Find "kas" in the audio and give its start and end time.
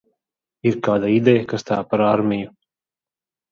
1.53-1.67